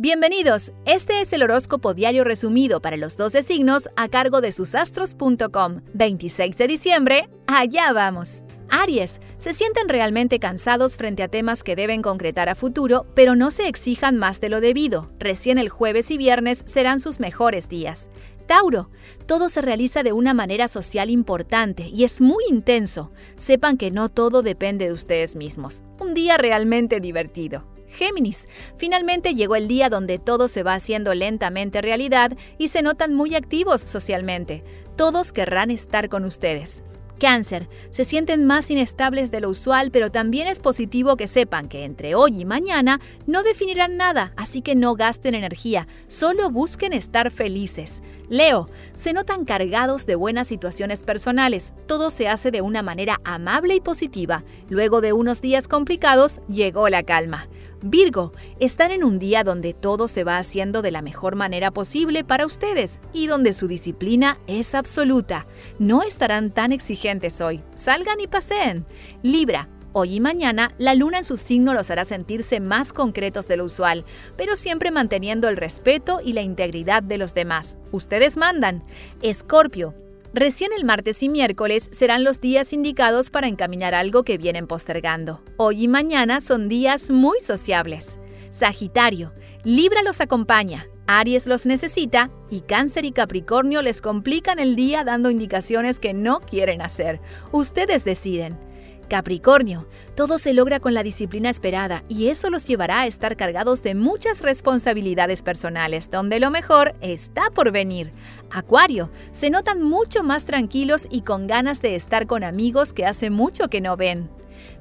[0.00, 5.80] Bienvenidos, este es el horóscopo diario resumido para los 12 signos a cargo de susastros.com.
[5.92, 8.44] 26 de diciembre, allá vamos.
[8.68, 13.50] Aries, se sienten realmente cansados frente a temas que deben concretar a futuro, pero no
[13.50, 15.10] se exijan más de lo debido.
[15.18, 18.08] Recién el jueves y viernes serán sus mejores días.
[18.46, 18.90] Tauro,
[19.26, 23.10] todo se realiza de una manera social importante y es muy intenso.
[23.34, 25.82] Sepan que no todo depende de ustedes mismos.
[25.98, 27.64] Un día realmente divertido.
[27.88, 28.48] Géminis.
[28.76, 33.34] Finalmente llegó el día donde todo se va haciendo lentamente realidad y se notan muy
[33.34, 34.62] activos socialmente.
[34.96, 36.82] Todos querrán estar con ustedes.
[37.18, 37.68] Cáncer.
[37.90, 42.14] Se sienten más inestables de lo usual, pero también es positivo que sepan que entre
[42.14, 48.02] hoy y mañana no definirán nada, así que no gasten energía, solo busquen estar felices.
[48.28, 48.68] Leo.
[48.94, 51.72] Se notan cargados de buenas situaciones personales.
[51.86, 54.44] Todo se hace de una manera amable y positiva.
[54.68, 57.48] Luego de unos días complicados, llegó la calma.
[57.82, 62.24] Virgo, están en un día donde todo se va haciendo de la mejor manera posible
[62.24, 65.46] para ustedes y donde su disciplina es absoluta.
[65.78, 67.62] No estarán tan exigentes hoy.
[67.74, 68.84] Salgan y paseen.
[69.22, 73.56] Libra, Hoy y mañana, la luna en su signo los hará sentirse más concretos de
[73.56, 74.04] lo usual,
[74.36, 77.78] pero siempre manteniendo el respeto y la integridad de los demás.
[77.90, 78.84] Ustedes mandan.
[79.22, 79.94] Escorpio,
[80.34, 85.42] Recién el martes y miércoles serán los días indicados para encaminar algo que vienen postergando.
[85.56, 88.18] Hoy y mañana son días muy sociables.
[88.50, 89.32] Sagitario,
[89.64, 95.30] Libra los acompaña, Aries los necesita y Cáncer y Capricornio les complican el día dando
[95.30, 97.20] indicaciones que no quieren hacer.
[97.50, 98.67] Ustedes deciden.
[99.08, 103.82] Capricornio, todo se logra con la disciplina esperada y eso los llevará a estar cargados
[103.82, 108.12] de muchas responsabilidades personales, donde lo mejor está por venir.
[108.50, 113.30] Acuario, se notan mucho más tranquilos y con ganas de estar con amigos que hace
[113.30, 114.28] mucho que no ven.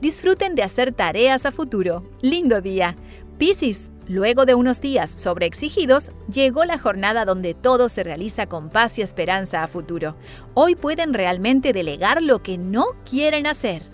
[0.00, 2.10] Disfruten de hacer tareas a futuro.
[2.22, 2.96] Lindo día.
[3.38, 8.98] Piscis, Luego de unos días sobreexigidos, llegó la jornada donde todo se realiza con paz
[8.98, 10.14] y esperanza a futuro.
[10.52, 13.93] Hoy pueden realmente delegar lo que no quieren hacer.